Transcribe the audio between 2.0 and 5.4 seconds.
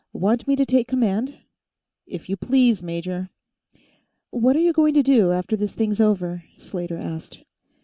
"If you please, major." "What are you going to do,